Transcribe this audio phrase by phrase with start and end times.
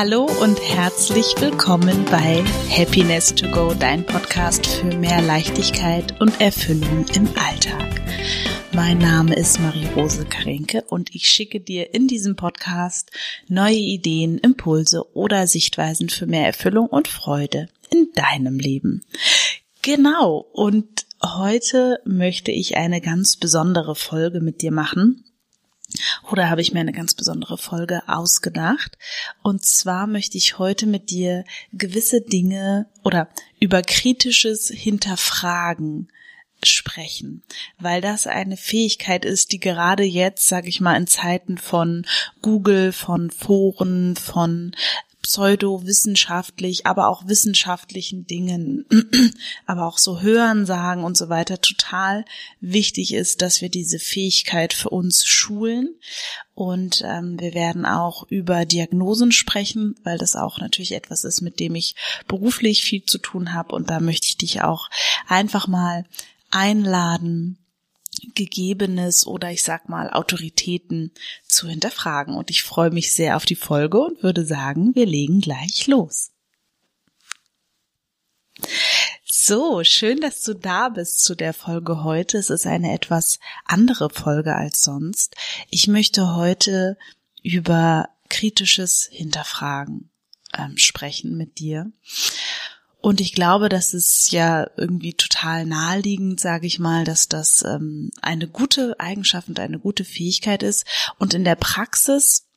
[0.00, 7.04] Hallo und herzlich willkommen bei Happiness to Go, dein Podcast für mehr Leichtigkeit und Erfüllung
[7.16, 8.00] im Alltag.
[8.72, 13.10] Mein Name ist Marie-Rose Karinke und ich schicke dir in diesem Podcast
[13.48, 19.04] neue Ideen, Impulse oder Sichtweisen für mehr Erfüllung und Freude in deinem Leben.
[19.82, 25.24] Genau, und heute möchte ich eine ganz besondere Folge mit dir machen
[26.30, 28.98] oder habe ich mir eine ganz besondere Folge ausgedacht.
[29.42, 33.28] Und zwar möchte ich heute mit dir gewisse Dinge oder
[33.60, 36.08] über kritisches Hinterfragen
[36.64, 37.44] sprechen,
[37.78, 42.04] weil das eine Fähigkeit ist, die gerade jetzt, sage ich mal, in Zeiten von
[42.42, 44.74] Google, von Foren, von
[45.28, 48.86] pseudowissenschaftlich, aber auch wissenschaftlichen Dingen,
[49.66, 52.24] aber auch so Hören sagen und so weiter total
[52.60, 55.94] wichtig ist, dass wir diese Fähigkeit für uns schulen.
[56.54, 61.60] Und ähm, wir werden auch über Diagnosen sprechen, weil das auch natürlich etwas ist, mit
[61.60, 61.94] dem ich
[62.26, 63.74] beruflich viel zu tun habe.
[63.74, 64.88] Und da möchte ich dich auch
[65.28, 66.06] einfach mal
[66.50, 67.58] einladen,
[68.34, 71.12] Gegebenes oder ich sag mal Autoritäten
[71.46, 72.34] zu hinterfragen.
[72.34, 76.30] Und ich freue mich sehr auf die Folge und würde sagen, wir legen gleich los.
[79.24, 82.38] So, schön, dass du da bist zu der Folge heute.
[82.38, 85.36] Es ist eine etwas andere Folge als sonst.
[85.70, 86.98] Ich möchte heute
[87.42, 90.10] über kritisches Hinterfragen
[90.56, 91.90] ähm, sprechen mit dir.
[93.00, 98.10] Und ich glaube, das ist ja irgendwie total naheliegend, sage ich mal, dass das ähm,
[98.22, 100.84] eine gute Eigenschaft und eine gute Fähigkeit ist.
[101.18, 102.48] Und in der Praxis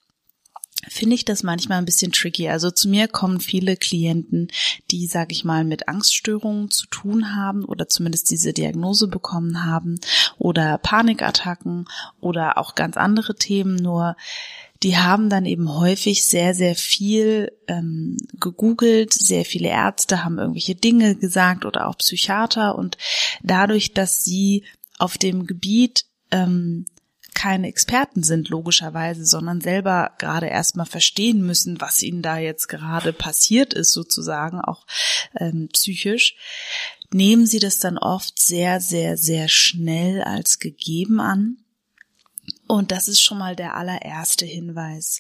[0.88, 2.50] finde ich das manchmal ein bisschen tricky.
[2.50, 4.48] Also zu mir kommen viele Klienten,
[4.89, 9.99] die, sage ich mal, mit Angststörungen zu tun haben oder zumindest diese Diagnose bekommen haben
[10.38, 11.88] oder Panikattacken
[12.20, 13.76] oder auch ganz andere Themen.
[13.76, 14.15] Nur
[14.83, 20.75] die haben dann eben häufig sehr, sehr viel ähm, gegoogelt, sehr viele Ärzte haben irgendwelche
[20.75, 22.75] Dinge gesagt oder auch Psychiater.
[22.75, 22.97] Und
[23.43, 24.65] dadurch, dass sie
[24.97, 26.86] auf dem Gebiet ähm,
[27.33, 33.14] keine Experten sind, logischerweise, sondern selber gerade erstmal verstehen müssen, was ihnen da jetzt gerade
[33.14, 34.86] passiert ist, sozusagen, auch
[35.39, 36.36] ähm, psychisch,
[37.14, 41.61] nehmen sie das dann oft sehr, sehr, sehr schnell als gegeben an
[42.71, 45.20] und das ist schon mal der allererste Hinweis,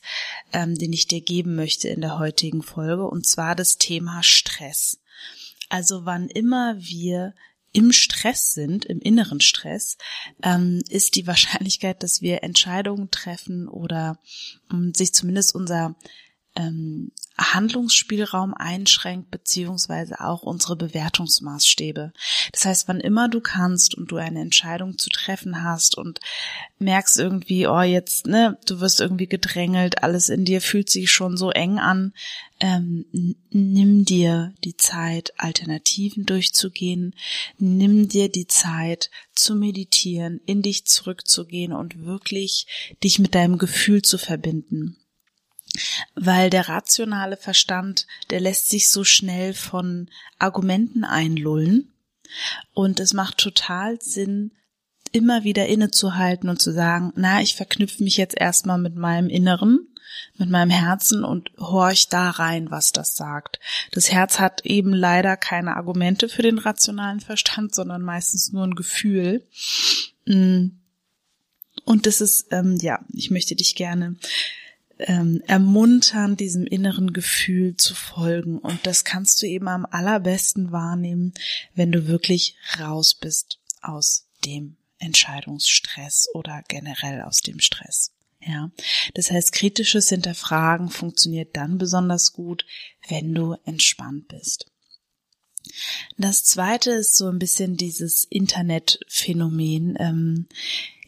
[0.53, 5.01] ähm, den ich dir geben möchte in der heutigen Folge, und zwar das Thema Stress.
[5.67, 7.33] Also wann immer wir
[7.73, 9.97] im Stress sind, im inneren Stress,
[10.41, 14.17] ähm, ist die Wahrscheinlichkeit, dass wir Entscheidungen treffen oder
[14.71, 15.97] ähm, sich zumindest unser
[16.55, 22.13] ähm, Handlungsspielraum einschränkt, beziehungsweise auch unsere Bewertungsmaßstäbe.
[22.51, 26.19] Das heißt, wann immer du kannst und du eine Entscheidung zu treffen hast und
[26.77, 31.37] merkst irgendwie, oh, jetzt, ne, du wirst irgendwie gedrängelt, alles in dir fühlt sich schon
[31.37, 32.13] so eng an,
[32.59, 33.05] ähm,
[33.49, 37.15] nimm dir die Zeit, Alternativen durchzugehen,
[37.57, 42.67] nimm dir die Zeit zu meditieren, in dich zurückzugehen und wirklich
[43.03, 45.00] dich mit deinem Gefühl zu verbinden
[46.15, 51.93] weil der rationale Verstand, der lässt sich so schnell von Argumenten einlullen
[52.73, 54.51] und es macht total Sinn,
[55.11, 59.87] immer wieder innezuhalten und zu sagen, na, ich verknüpfe mich jetzt erstmal mit meinem Inneren,
[60.37, 63.59] mit meinem Herzen und horch da rein, was das sagt.
[63.91, 68.75] Das Herz hat eben leider keine Argumente für den rationalen Verstand, sondern meistens nur ein
[68.75, 69.45] Gefühl.
[70.25, 70.67] Mm.
[71.83, 74.15] Und das ist, ähm, ja, ich möchte dich gerne
[75.07, 78.57] ähm, ermuntern, diesem inneren Gefühl zu folgen.
[78.59, 81.33] Und das kannst du eben am allerbesten wahrnehmen,
[81.73, 88.11] wenn du wirklich raus bist aus dem Entscheidungsstress oder generell aus dem Stress.
[88.43, 88.71] Ja,
[89.13, 92.65] das heißt, kritisches Hinterfragen funktioniert dann besonders gut,
[93.07, 94.65] wenn du entspannt bist.
[96.17, 99.95] Das zweite ist so ein bisschen dieses Internetphänomen.
[99.99, 100.47] Ähm,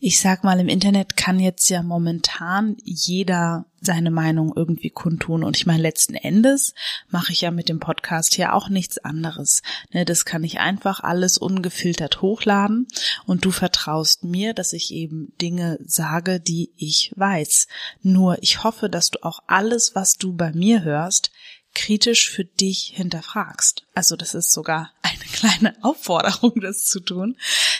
[0.05, 5.45] ich sag mal, im Internet kann jetzt ja momentan jeder seine Meinung irgendwie kundtun.
[5.45, 6.73] Und ich meine, letzten Endes
[7.09, 9.61] mache ich ja mit dem Podcast hier auch nichts anderes.
[9.93, 12.85] Ne, das kann ich einfach alles ungefiltert hochladen
[13.25, 17.67] und du vertraust mir, dass ich eben Dinge sage, die ich weiß.
[18.01, 21.31] Nur ich hoffe, dass du auch alles, was du bei mir hörst,
[21.73, 23.85] kritisch für dich hinterfragst.
[23.93, 27.37] Also das ist sogar eine kleine Aufforderung, das zu tun,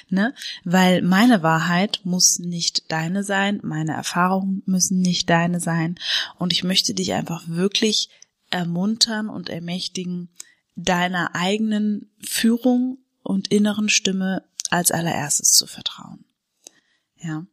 [0.10, 0.34] ne?
[0.64, 6.00] Weil meine Wahrheit muss nicht deine sein, meine Erfahrungen müssen nicht deine sein
[6.38, 8.10] und ich möchte dich einfach wirklich
[8.50, 10.30] ermuntern und ermächtigen,
[10.76, 16.26] deiner eigenen Führung und inneren Stimme als allererstes zu vertrauen.
[17.18, 17.46] Ja.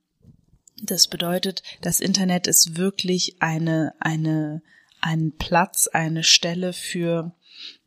[0.83, 4.63] Das bedeutet, das Internet ist wirklich eine, eine
[5.00, 7.32] einen Platz, eine Stelle für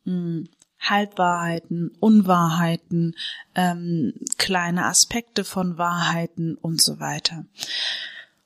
[0.06, 0.50] mh, hm,
[0.80, 3.16] Halbwahrheiten, Unwahrheiten,
[3.56, 7.46] ähm, kleine Aspekte von Wahrheiten und so weiter.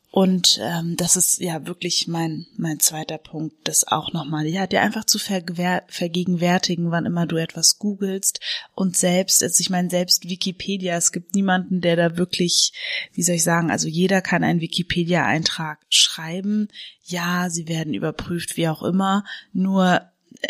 [0.10, 4.82] Und ähm, das ist ja wirklich mein mein zweiter Punkt, das auch nochmal, ja, dir
[4.82, 8.40] einfach zu vergegenwärtigen, wann immer du etwas googelst.
[8.74, 12.72] Und selbst, also ich meine selbst Wikipedia, es gibt niemanden, der da wirklich,
[13.14, 16.70] wie soll ich sagen, also jeder kann einen Wikipedia-Eintrag schreiben,
[17.04, 20.02] ja, sie werden überprüft, wie auch immer, nur
[20.42, 20.48] äh,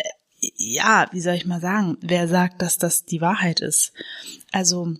[0.56, 3.92] ja, wie soll ich mal sagen, wer sagt, dass das die Wahrheit ist?
[4.52, 4.94] Also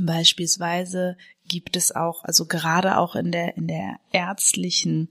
[0.00, 1.16] Beispielsweise
[1.54, 5.08] gibt es auch, also gerade auch in der in der ärztlichen,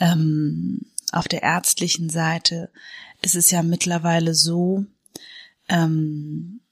[0.00, 2.70] ähm, auf der ärztlichen Seite
[3.20, 4.86] ist es ja mittlerweile so,
[5.68, 6.62] ähm,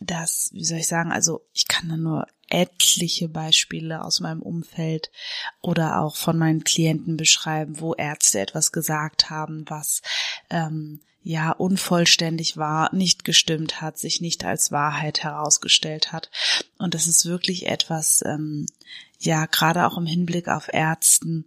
[0.00, 5.10] dass, wie soll ich sagen, also ich kann da nur etliche Beispiele aus meinem Umfeld
[5.60, 10.00] oder auch von meinen Klienten beschreiben, wo Ärzte etwas gesagt haben, was
[10.48, 16.30] ähm, ja unvollständig war, nicht gestimmt hat, sich nicht als Wahrheit herausgestellt hat.
[16.78, 18.66] Und das ist wirklich etwas, ähm,
[19.18, 21.44] ja, gerade auch im Hinblick auf Ärzten,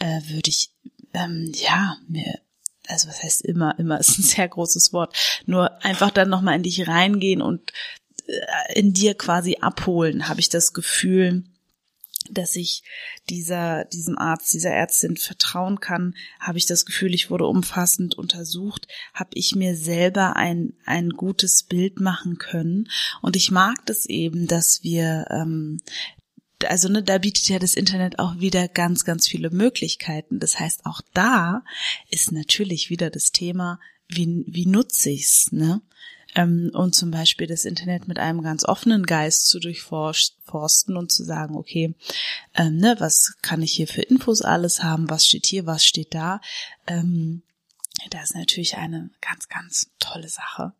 [0.00, 0.70] äh, würde ich,
[1.14, 2.40] ähm, ja, mir,
[2.88, 5.16] also was heißt immer, immer ist ein sehr großes Wort,
[5.46, 7.72] nur einfach dann nochmal in dich reingehen und
[8.26, 11.44] äh, in dir quasi abholen, habe ich das Gefühl,
[12.30, 12.82] dass ich
[13.28, 18.88] dieser, diesem Arzt, dieser Ärztin vertrauen kann, habe ich das Gefühl, ich wurde umfassend untersucht,
[19.14, 22.88] habe ich mir selber ein, ein gutes Bild machen können.
[23.22, 25.80] Und ich mag das eben, dass wir, ähm,
[26.66, 30.38] also ne, da bietet ja das Internet auch wieder ganz, ganz viele Möglichkeiten.
[30.38, 31.62] Das heißt, auch da
[32.10, 35.82] ist natürlich wieder das Thema, wie, wie nutze ich's, ne?
[36.34, 41.24] Ähm, und zum Beispiel das Internet mit einem ganz offenen Geist zu durchforsten und zu
[41.24, 41.94] sagen, okay,
[42.54, 46.14] ähm, ne, was kann ich hier für Infos alles haben, was steht hier, was steht
[46.14, 46.40] da,
[46.86, 47.42] ähm,
[48.10, 50.72] das ist natürlich eine ganz, ganz tolle Sache.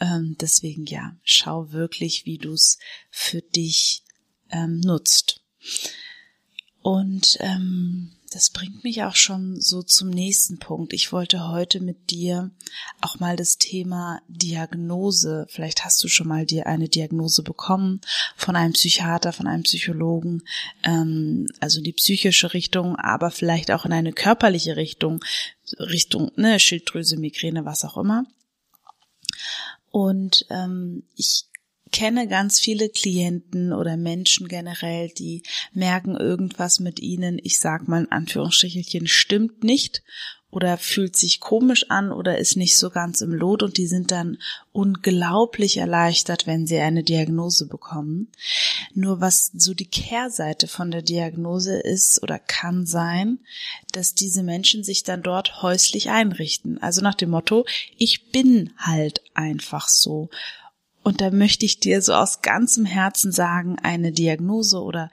[0.00, 2.78] Ähm, deswegen ja, schau wirklich, wie du es
[3.10, 4.02] für dich
[4.50, 5.40] ähm, nutzt.
[6.82, 10.92] Und ähm, das bringt mich auch schon so zum nächsten Punkt.
[10.92, 12.50] Ich wollte heute mit dir
[13.00, 18.00] auch mal das Thema Diagnose, vielleicht hast du schon mal dir eine Diagnose bekommen
[18.36, 20.42] von einem Psychiater, von einem Psychologen,
[20.82, 25.22] ähm, also die psychische Richtung, aber vielleicht auch in eine körperliche Richtung,
[25.78, 28.24] Richtung ne, Schilddrüse, Migräne, was auch immer.
[29.90, 31.44] Und ähm, ich
[31.92, 35.42] kenne ganz viele Klienten oder Menschen generell, die
[35.72, 40.02] merken irgendwas mit ihnen, ich sag mal in Anführungsstrichelchen, stimmt nicht
[40.52, 44.10] oder fühlt sich komisch an oder ist nicht so ganz im Lot und die sind
[44.10, 44.36] dann
[44.72, 48.30] unglaublich erleichtert, wenn sie eine Diagnose bekommen.
[48.92, 53.38] Nur was so die Kehrseite von der Diagnose ist oder kann sein,
[53.92, 56.76] dass diese Menschen sich dann dort häuslich einrichten.
[56.82, 57.64] Also nach dem Motto,
[57.96, 60.28] ich bin halt einfach so.
[61.02, 65.10] Und da möchte ich dir so aus ganzem Herzen sagen, eine Diagnose oder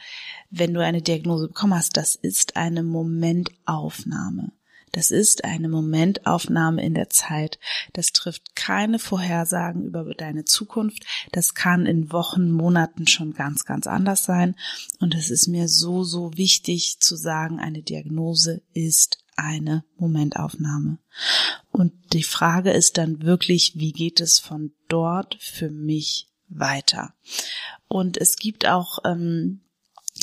[0.52, 4.52] wenn du eine Diagnose bekommen hast, das ist eine Momentaufnahme.
[4.92, 7.60] Das ist eine Momentaufnahme in der Zeit.
[7.94, 11.06] Das trifft keine Vorhersagen über deine Zukunft.
[11.32, 14.56] Das kann in Wochen, Monaten schon ganz, ganz anders sein.
[15.00, 20.98] Und es ist mir so, so wichtig zu sagen, eine Diagnose ist eine Momentaufnahme.
[21.72, 27.14] Und die Frage ist dann wirklich, wie geht es von dort für mich weiter?
[27.88, 29.62] Und es gibt auch, ähm,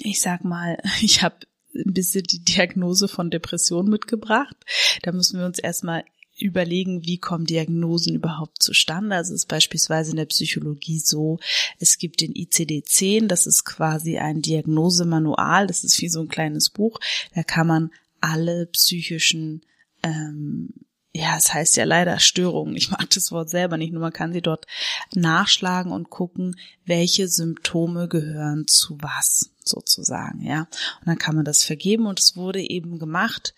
[0.00, 1.36] ich sag mal, ich habe
[1.74, 4.56] ein bisschen die Diagnose von Depression mitgebracht.
[5.02, 6.04] Da müssen wir uns erstmal
[6.38, 9.16] überlegen, wie kommen Diagnosen überhaupt zustande.
[9.16, 11.38] Also es ist beispielsweise in der Psychologie so,
[11.78, 16.70] es gibt den ICD-10, das ist quasi ein Diagnosemanual, das ist wie so ein kleines
[16.70, 16.98] Buch,
[17.34, 19.64] da kann man alle psychischen
[20.02, 20.70] ähm,
[21.16, 22.76] ja, es heißt ja leider Störungen.
[22.76, 24.66] Ich mag das Wort selber nicht, nur man kann sie dort
[25.14, 30.68] nachschlagen und gucken, welche Symptome gehören zu was, sozusagen, ja.
[31.00, 33.54] Und dann kann man das vergeben und es wurde eben gemacht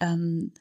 [0.00, 0.52] ähm,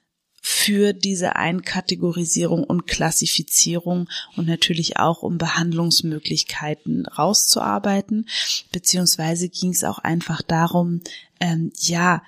[0.42, 8.28] für diese Einkategorisierung und Klassifizierung und natürlich auch um Behandlungsmöglichkeiten rauszuarbeiten,
[8.72, 11.02] beziehungsweise ging es auch einfach darum,
[11.40, 12.24] ähm, ja,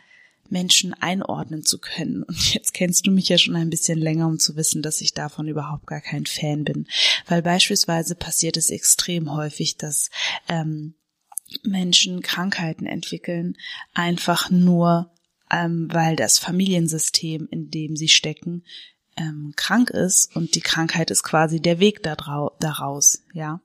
[0.53, 2.23] Menschen einordnen zu können.
[2.23, 5.13] Und jetzt kennst du mich ja schon ein bisschen länger, um zu wissen, dass ich
[5.13, 6.87] davon überhaupt gar kein Fan bin.
[7.27, 10.09] Weil beispielsweise passiert es extrem häufig, dass
[10.47, 10.93] ähm,
[11.63, 13.57] Menschen Krankheiten entwickeln,
[13.93, 15.11] einfach nur,
[15.51, 18.63] ähm, weil das Familiensystem, in dem sie stecken,
[19.17, 23.61] ähm, krank ist und die Krankheit ist quasi der Weg daraus, ja.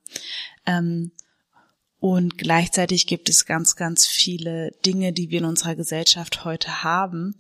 [0.67, 1.13] Ähm,
[2.01, 7.35] und gleichzeitig gibt es ganz, ganz viele Dinge, die wir in unserer Gesellschaft heute haben,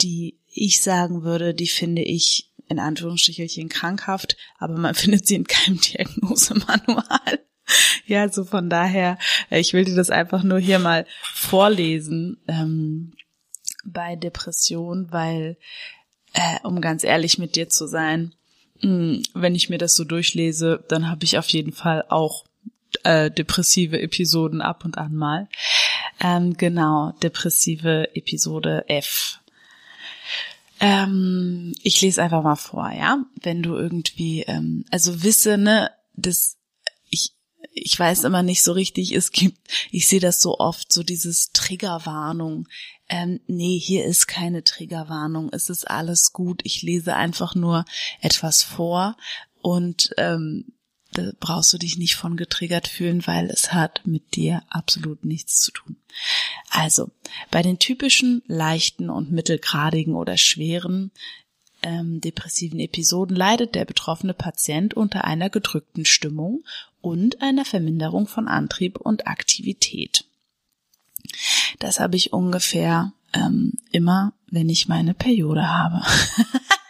[0.00, 5.46] die ich sagen würde, die finde ich in Anführungsstrichelchen krankhaft, aber man findet sie in
[5.46, 7.40] keinem Diagnosemanual.
[8.06, 9.18] Ja, so von daher,
[9.50, 13.14] äh, ich will dir das einfach nur hier mal vorlesen ähm,
[13.84, 15.56] bei Depression, weil,
[16.34, 18.34] äh, um ganz ehrlich mit dir zu sein,
[18.82, 22.44] mh, hm, wenn ich mir das so durchlese, dann habe ich auf jeden Fall auch
[23.04, 25.48] äh, depressive Episoden ab und an mal.
[26.20, 29.40] Ähm, genau, depressive Episode F.
[30.80, 33.24] Ähm, ich lese einfach mal vor, ja.
[33.42, 36.56] Wenn du irgendwie, ähm, also wisse, ne, das,
[37.10, 37.32] ich,
[37.72, 39.58] ich weiß immer nicht so richtig, es gibt,
[39.90, 42.68] ich sehe das so oft, so dieses Triggerwarnung.
[43.08, 47.84] Ähm, nee, hier ist keine Triggerwarnung, es ist alles gut, ich lese einfach nur
[48.20, 49.16] etwas vor
[49.60, 50.73] und ähm,
[51.14, 55.60] da brauchst du dich nicht von getriggert fühlen, weil es hat mit dir absolut nichts
[55.60, 55.96] zu tun.
[56.70, 57.10] Also,
[57.50, 61.10] bei den typischen leichten und mittelgradigen oder schweren
[61.82, 66.64] ähm, depressiven Episoden leidet der betroffene Patient unter einer gedrückten Stimmung
[67.00, 70.24] und einer Verminderung von Antrieb und Aktivität.
[71.78, 76.02] Das habe ich ungefähr ähm, immer, wenn ich meine Periode habe.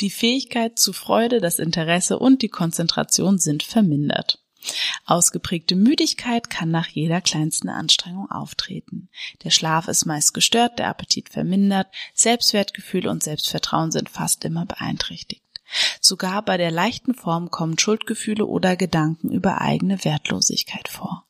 [0.00, 4.42] Die Fähigkeit zu Freude, das Interesse und die Konzentration sind vermindert.
[5.04, 9.08] Ausgeprägte Müdigkeit kann nach jeder kleinsten Anstrengung auftreten.
[9.44, 15.42] Der Schlaf ist meist gestört, der Appetit vermindert, Selbstwertgefühl und Selbstvertrauen sind fast immer beeinträchtigt.
[16.00, 21.25] Sogar bei der leichten Form kommen Schuldgefühle oder Gedanken über eigene Wertlosigkeit vor.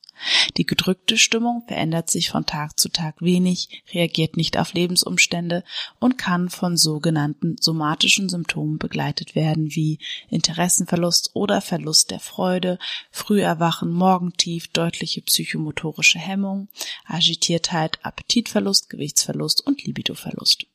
[0.57, 5.65] Die gedrückte Stimmung verändert sich von Tag zu Tag wenig, reagiert nicht auf Lebensumstände
[5.99, 12.79] und kann von sogenannten somatischen Symptomen begleitet werden wie Interessenverlust oder Verlust der Freude,
[13.11, 16.69] Früherwachen, Morgentief, deutliche psychomotorische Hemmung,
[17.07, 20.67] Agitiertheit, Appetitverlust, Gewichtsverlust und Libidoverlust.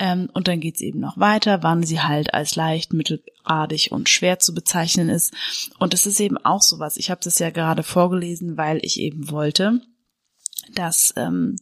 [0.00, 4.38] Ähm, und dann geht's eben noch weiter, wann sie halt als leicht, mittelgradig und schwer
[4.38, 5.34] zu bezeichnen ist.
[5.78, 6.96] Und es ist eben auch sowas.
[6.96, 9.82] Ich habe das ja gerade vorgelesen, weil ich eben wollte,
[10.74, 11.56] dass ähm,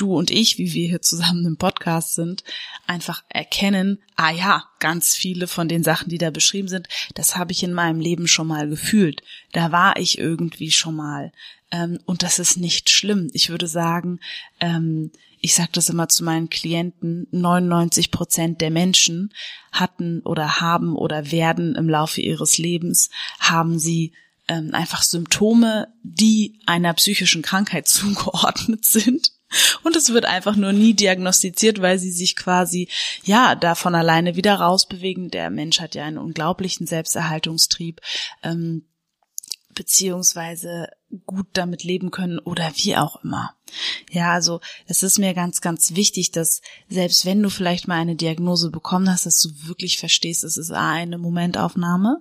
[0.00, 2.44] du und ich, wie wir hier zusammen im Podcast sind,
[2.86, 7.52] einfach erkennen, ah ja, ganz viele von den Sachen, die da beschrieben sind, das habe
[7.52, 9.22] ich in meinem Leben schon mal gefühlt.
[9.52, 11.32] Da war ich irgendwie schon mal.
[11.70, 13.30] Ähm, und das ist nicht schlimm.
[13.32, 14.20] Ich würde sagen,
[14.60, 19.32] ähm, ich sage das immer zu meinen Klienten, 99 Prozent der Menschen
[19.72, 24.12] hatten oder haben oder werden im Laufe ihres Lebens, haben sie
[24.48, 29.32] ähm, einfach Symptome, die einer psychischen Krankheit zugeordnet sind.
[29.82, 32.88] Und es wird einfach nur nie diagnostiziert, weil sie sich quasi,
[33.24, 35.30] ja, davon alleine wieder rausbewegen.
[35.30, 38.00] Der Mensch hat ja einen unglaublichen Selbsterhaltungstrieb.
[38.42, 38.84] Ähm,
[39.74, 40.88] beziehungsweise
[41.26, 43.54] gut damit leben können oder wie auch immer.
[44.10, 48.16] Ja, also es ist mir ganz, ganz wichtig, dass selbst wenn du vielleicht mal eine
[48.16, 52.20] Diagnose bekommen hast, dass du wirklich verstehst, es ist A eine Momentaufnahme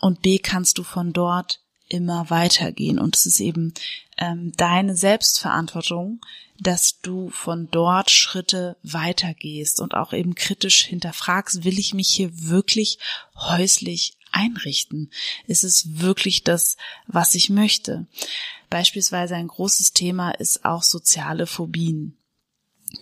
[0.00, 2.98] und B kannst du von dort immer weitergehen.
[2.98, 3.74] Und es ist eben
[4.16, 6.20] ähm, deine Selbstverantwortung,
[6.60, 12.30] dass du von dort Schritte weitergehst und auch eben kritisch hinterfragst, will ich mich hier
[12.32, 12.98] wirklich
[13.36, 15.10] häuslich einrichten?
[15.46, 16.76] Ist es wirklich das,
[17.06, 18.06] was ich möchte?
[18.70, 22.17] Beispielsweise ein großes Thema ist auch soziale Phobien.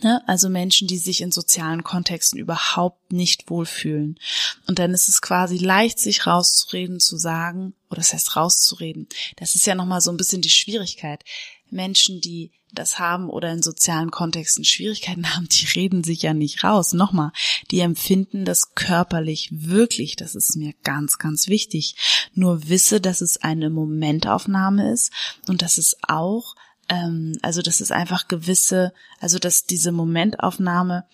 [0.03, 0.21] Ne?
[0.27, 4.19] Also Menschen, die sich in sozialen Kontexten überhaupt nicht wohlfühlen.
[4.67, 9.09] Und dann ist es quasi leicht, sich rauszureden, zu sagen, oder das heißt rauszureden.
[9.37, 11.25] Das ist ja nochmal so ein bisschen die Schwierigkeit.
[11.71, 16.65] Menschen, die das haben oder in sozialen Kontexten Schwierigkeiten haben, die reden sich ja nicht
[16.65, 16.93] raus.
[16.93, 17.31] Nochmal,
[17.71, 20.17] die empfinden das körperlich wirklich.
[20.17, 21.95] Das ist mir ganz, ganz wichtig.
[22.35, 25.13] Nur wisse, dass es eine Momentaufnahme ist
[25.47, 26.56] und dass es auch,
[26.89, 31.07] ähm, also dass es einfach gewisse, also dass diese Momentaufnahme,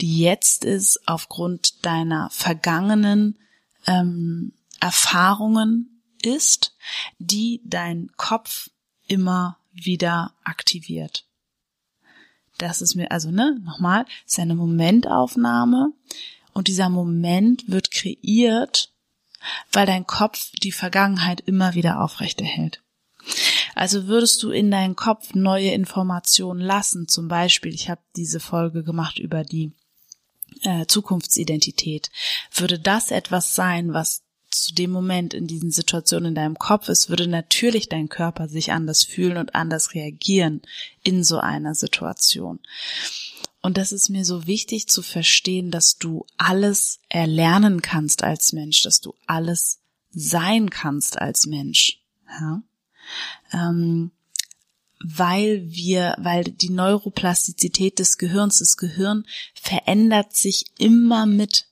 [0.00, 3.38] die jetzt ist, aufgrund deiner vergangenen
[3.86, 6.76] ähm, Erfahrungen ist,
[7.18, 8.70] die dein Kopf
[9.06, 11.24] immer wieder aktiviert.
[12.58, 15.92] Das ist mir, also ne, nochmal, ist eine Momentaufnahme
[16.52, 18.92] und dieser Moment wird kreiert,
[19.72, 22.82] weil dein Kopf die Vergangenheit immer wieder aufrechterhält.
[23.76, 28.82] Also würdest du in deinen Kopf neue Informationen lassen, zum Beispiel, ich habe diese Folge
[28.82, 29.72] gemacht über die
[30.62, 32.10] äh, Zukunftsidentität,
[32.54, 37.10] würde das etwas sein, was zu dem Moment in diesen Situationen in deinem Kopf ist,
[37.10, 40.62] würde natürlich dein Körper sich anders fühlen und anders reagieren
[41.02, 42.60] in so einer Situation.
[43.60, 48.82] Und das ist mir so wichtig zu verstehen, dass du alles erlernen kannst als Mensch,
[48.84, 49.80] dass du alles
[50.12, 52.00] sein kannst als Mensch.
[52.40, 52.62] Ja?
[53.52, 54.10] Ähm,
[55.04, 61.66] weil wir, weil die Neuroplastizität des Gehirns, das Gehirn verändert sich immer mit.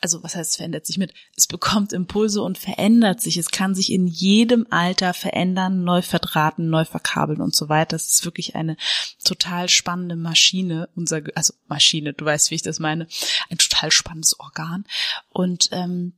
[0.00, 1.12] Also was heißt, es verändert sich mit?
[1.36, 3.36] Es bekommt Impulse und verändert sich.
[3.36, 7.96] Es kann sich in jedem Alter verändern, neu verdrahten, neu verkabeln und so weiter.
[7.96, 8.76] Das ist wirklich eine
[9.24, 13.08] total spannende Maschine, unser, also Maschine, du weißt, wie ich das meine,
[13.50, 14.84] ein total spannendes Organ.
[15.30, 16.14] Und ähm,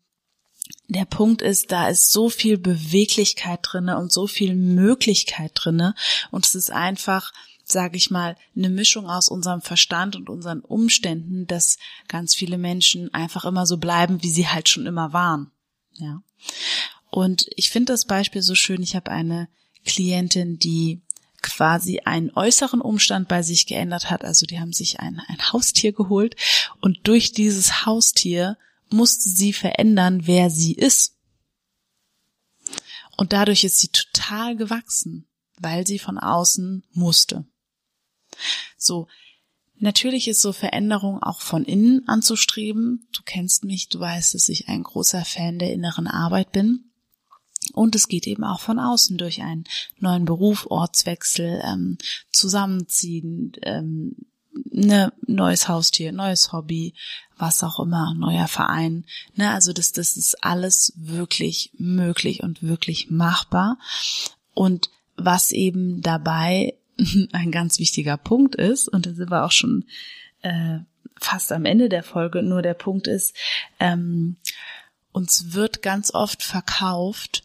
[0.89, 5.95] der Punkt ist, da ist so viel Beweglichkeit drinne und so viel Möglichkeit drinne
[6.31, 7.33] und es ist einfach,
[7.65, 13.13] sage ich mal, eine Mischung aus unserem Verstand und unseren Umständen, dass ganz viele Menschen
[13.15, 15.51] einfach immer so bleiben, wie sie halt schon immer waren.
[15.99, 16.23] Ja.
[17.11, 18.83] Und ich finde das Beispiel so schön.
[18.83, 19.49] Ich habe eine
[19.85, 21.01] Klientin, die
[21.43, 24.25] quasi einen äußeren Umstand bei sich geändert hat.
[24.25, 26.37] Also die haben sich ein, ein Haustier geholt
[26.81, 28.59] und durch dieses Haustier
[28.93, 31.17] musste sie verändern, wer sie ist.
[33.17, 35.29] Und dadurch ist sie total gewachsen,
[35.59, 37.45] weil sie von außen musste.
[38.79, 39.09] So,
[39.77, 43.09] natürlich ist so Veränderung auch von innen anzustreben.
[43.13, 46.91] Du kennst mich, du weißt, dass ich ein großer Fan der inneren Arbeit bin.
[47.75, 49.65] Und es geht eben auch von außen durch einen
[49.99, 51.99] neuen Beruf, Ortswechsel, ähm,
[52.33, 54.17] Zusammenziehen, ähm,
[54.53, 56.95] ne, neues Haustier, neues Hobby,
[57.37, 59.05] was auch immer, neuer Verein.
[59.35, 63.79] Ne, also das, das ist alles wirklich möglich und wirklich machbar.
[64.55, 66.75] Und was eben dabei
[67.33, 69.85] ein ganz wichtiger Punkt ist, und da sind wir auch schon
[70.43, 70.79] äh,
[71.19, 73.37] fast am Ende der Folge, nur der Punkt ist,
[73.79, 74.37] ähm,
[75.13, 77.45] uns wird ganz oft verkauft,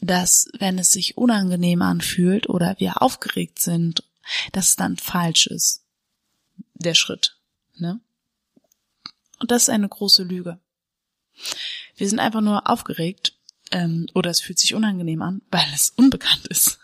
[0.00, 4.02] dass wenn es sich unangenehm anfühlt oder wir aufgeregt sind,
[4.52, 5.82] dass es dann falsch ist
[6.80, 7.36] der Schritt.
[7.76, 8.00] Ne?
[9.38, 10.58] Und das ist eine große Lüge.
[11.96, 13.34] Wir sind einfach nur aufgeregt
[13.70, 16.78] ähm, oder es fühlt sich unangenehm an, weil es unbekannt ist.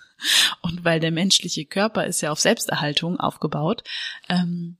[0.63, 3.85] Und weil der menschliche Körper ist ja auf Selbsterhaltung aufgebaut.
[4.29, 4.79] Ähm,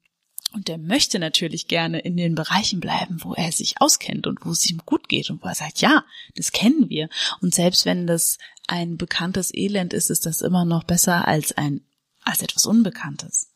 [0.53, 4.53] und der möchte natürlich gerne in den Bereichen bleiben, wo er sich auskennt und wo
[4.53, 7.11] es ihm gut geht und wo er sagt, ja, das kennen wir.
[7.43, 11.83] Und selbst wenn das ein bekanntes Elend ist, ist das immer noch besser als ein,
[12.23, 13.53] als etwas Unbekanntes.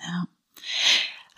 [0.00, 0.26] Ja.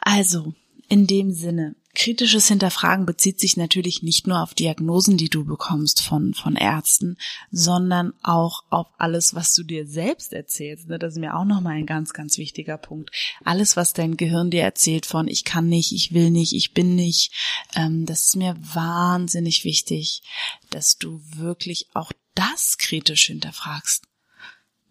[0.00, 0.54] Also,
[0.88, 6.02] in dem Sinne, kritisches Hinterfragen bezieht sich natürlich nicht nur auf Diagnosen, die du bekommst
[6.02, 7.16] von, von Ärzten,
[7.50, 10.88] sondern auch auf alles, was du dir selbst erzählst.
[10.88, 10.98] Ne?
[10.98, 13.10] Das ist mir auch nochmal ein ganz, ganz wichtiger Punkt.
[13.44, 16.96] Alles, was dein Gehirn dir erzählt von ich kann nicht, ich will nicht, ich bin
[16.96, 17.32] nicht,
[17.76, 20.22] ähm, das ist mir wahnsinnig wichtig,
[20.70, 24.04] dass du wirklich auch das kritisch hinterfragst.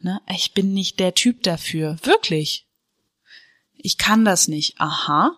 [0.01, 0.21] Ne?
[0.33, 1.97] Ich bin nicht der Typ dafür.
[2.03, 2.68] Wirklich
[3.81, 4.79] ich kann das nicht.
[4.79, 5.37] Aha.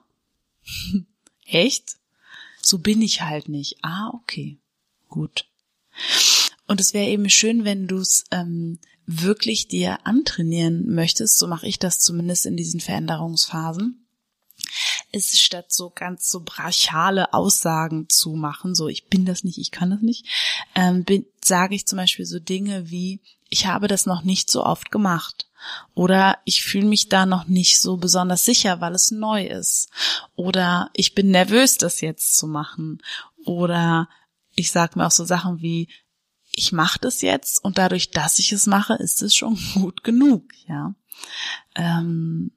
[1.46, 1.98] Echt?
[2.62, 3.78] So bin ich halt nicht.
[3.82, 4.58] Ah, okay.
[5.08, 5.46] Gut.
[6.68, 11.68] Und es wäre eben schön, wenn du es ähm, wirklich dir antrainieren möchtest, so mache
[11.68, 14.01] ich das zumindest in diesen Veränderungsphasen,
[15.12, 19.72] ist statt so ganz so brachiale Aussagen zu machen, so ich bin das nicht, ich
[19.72, 20.26] kann das nicht,
[20.76, 21.06] ähm,
[21.44, 25.48] sage ich zum Beispiel so Dinge wie, ich habe das noch nicht so oft gemacht.
[25.94, 29.90] Oder ich fühle mich da noch nicht so besonders sicher, weil es neu ist.
[30.36, 33.00] Oder ich bin nervös, das jetzt zu machen.
[33.46, 34.10] Oder
[34.56, 35.88] ich sage mir auch so Sachen wie,
[36.52, 40.52] ich mache das jetzt und dadurch, dass ich es mache, ist es schon gut genug,
[40.68, 40.96] ja.
[41.76, 42.52] Ähm,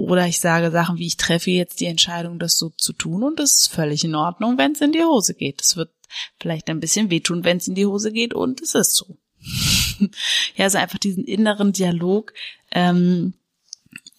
[0.00, 3.38] oder ich sage Sachen wie, ich treffe jetzt die Entscheidung, das so zu tun und
[3.38, 5.60] es ist völlig in Ordnung, wenn es in die Hose geht.
[5.60, 5.90] Es wird
[6.40, 9.18] vielleicht ein bisschen wehtun, wenn es in die Hose geht und es ist so.
[10.56, 12.32] ja, also einfach diesen inneren Dialog
[12.70, 13.34] ähm,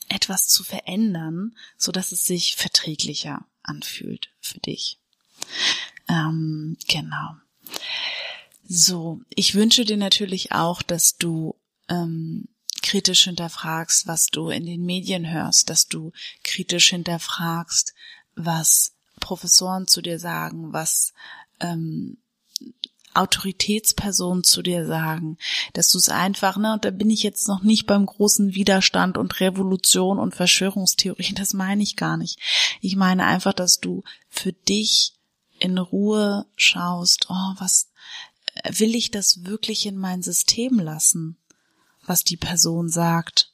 [0.07, 4.99] etwas zu verändern, so dass es sich verträglicher anfühlt für dich.
[6.07, 7.37] Ähm, genau.
[8.67, 11.55] So, ich wünsche dir natürlich auch, dass du
[11.89, 12.47] ähm,
[12.81, 16.11] kritisch hinterfragst, was du in den Medien hörst, dass du
[16.43, 17.93] kritisch hinterfragst,
[18.35, 21.13] was Professoren zu dir sagen, was
[21.59, 22.17] ähm,
[23.13, 25.37] Autoritätspersonen zu dir sagen,
[25.73, 29.17] dass du es einfach, ne, und da bin ich jetzt noch nicht beim großen Widerstand
[29.17, 32.39] und Revolution und Verschwörungstheorie, das meine ich gar nicht.
[32.79, 35.13] Ich meine einfach, dass du für dich
[35.59, 37.89] in Ruhe schaust, oh, was
[38.69, 41.37] will ich das wirklich in mein System lassen,
[42.05, 43.51] was die Person sagt?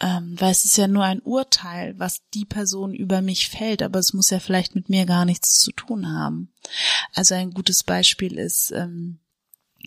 [0.00, 3.98] ähm, weil es ist ja nur ein Urteil, was die Person über mich fällt, aber
[3.98, 6.52] es muss ja vielleicht mit mir gar nichts zu tun haben.
[7.14, 9.18] Also ein gutes Beispiel ist ähm,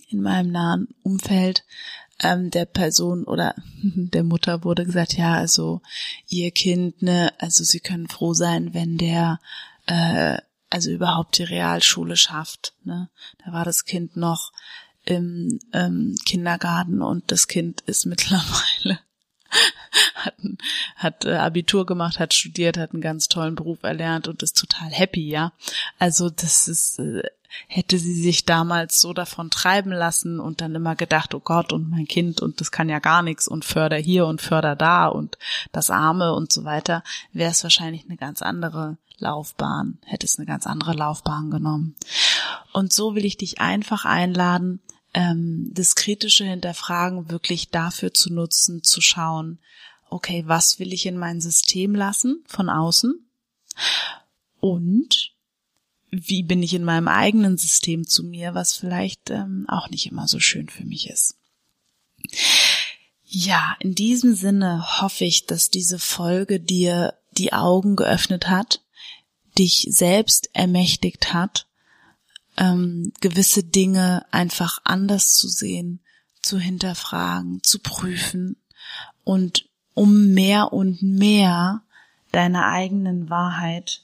[0.09, 1.63] in meinem nahen Umfeld
[2.21, 5.81] ähm, der Person oder der Mutter wurde gesagt, ja, also
[6.27, 9.39] ihr Kind, ne, also sie können froh sein, wenn der
[9.85, 10.39] äh,
[10.71, 12.73] also überhaupt die Realschule schafft.
[12.83, 13.09] Ne?
[13.43, 14.53] Da war das Kind noch
[15.05, 18.99] im ähm, Kindergarten und das Kind ist mittlerweile
[20.15, 20.35] hat,
[20.95, 24.89] hat äh, Abitur gemacht, hat studiert, hat einen ganz tollen Beruf erlernt und ist total
[24.89, 25.53] happy, ja.
[25.97, 27.23] Also das ist, äh,
[27.67, 31.89] hätte sie sich damals so davon treiben lassen und dann immer gedacht, oh Gott und
[31.89, 35.38] mein Kind und das kann ja gar nichts und förder hier und förder da und
[35.71, 40.45] das Arme und so weiter, wäre es wahrscheinlich eine ganz andere Laufbahn, hätte es eine
[40.45, 41.95] ganz andere Laufbahn genommen.
[42.71, 44.79] Und so will ich dich einfach einladen,
[45.13, 49.59] ähm, das kritische Hinterfragen wirklich dafür zu nutzen, zu schauen,
[50.09, 53.25] okay, was will ich in mein System lassen von außen?
[54.59, 55.33] Und
[56.11, 60.27] wie bin ich in meinem eigenen System zu mir, was vielleicht ähm, auch nicht immer
[60.27, 61.35] so schön für mich ist.
[63.25, 68.81] Ja, in diesem Sinne hoffe ich, dass diese Folge dir die Augen geöffnet hat,
[69.57, 71.67] dich selbst ermächtigt hat
[72.59, 76.01] ähm, gewisse Dinge einfach anders zu sehen,
[76.41, 78.57] zu hinterfragen, zu prüfen
[79.23, 81.81] und um mehr und mehr
[82.31, 84.01] deine eigenen Wahrheit,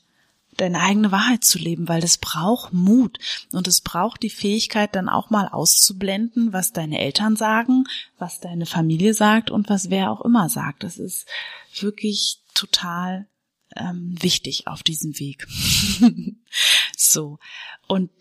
[0.57, 3.19] deine eigene Wahrheit zu leben, weil es braucht Mut
[3.51, 7.83] und es braucht die Fähigkeit dann auch mal auszublenden, was deine Eltern sagen,
[8.17, 10.83] was deine Familie sagt und was wer auch immer sagt.
[10.83, 11.27] Das ist
[11.79, 13.27] wirklich total
[13.75, 15.45] ähm, wichtig auf diesem Weg.
[16.97, 17.37] so.
[17.87, 18.11] Und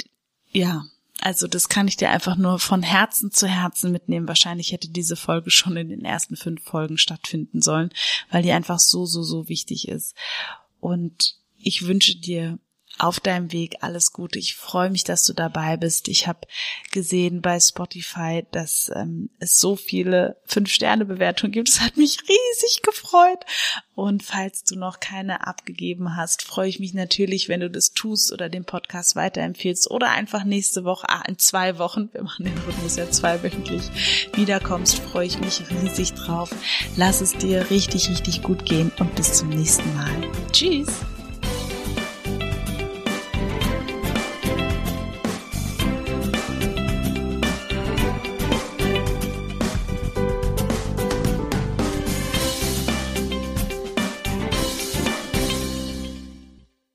[0.54, 0.84] ja,
[1.20, 4.28] also das kann ich dir einfach nur von Herzen zu Herzen mitnehmen.
[4.28, 7.90] Wahrscheinlich hätte diese Folge schon in den ersten fünf Folgen stattfinden sollen,
[8.30, 10.14] weil die einfach so, so, so wichtig ist.
[10.80, 12.58] Und ich wünsche dir
[12.98, 14.38] auf deinem Weg alles Gute.
[14.38, 16.08] Ich freue mich, dass du dabei bist.
[16.08, 16.46] Ich habe
[16.92, 21.68] gesehen bei Spotify, dass ähm, es so viele Fünf-Sterne-Bewertungen gibt.
[21.68, 23.44] Es hat mich riesig gefreut.
[23.94, 28.32] Und falls du noch keine abgegeben hast, freue ich mich natürlich, wenn du das tust
[28.32, 32.58] oder den Podcast weiterempfehlst oder einfach nächste Woche, ah, in zwei Wochen, wir machen den
[32.58, 33.82] Rhythmus ja zweiwöchentlich,
[34.34, 36.50] wiederkommst, freue ich mich riesig drauf.
[36.96, 40.10] Lass es dir richtig, richtig gut gehen und bis zum nächsten Mal.
[40.52, 41.13] Tschüss!